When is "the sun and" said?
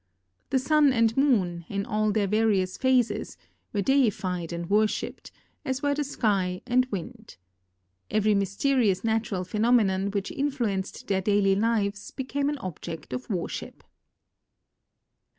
0.49-1.15